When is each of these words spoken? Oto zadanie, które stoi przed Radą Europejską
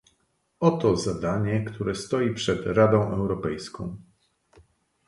Oto 0.59 0.95
zadanie, 0.95 1.63
które 1.65 1.95
stoi 1.95 2.33
przed 2.33 2.65
Radą 2.65 3.09
Europejską 3.11 3.97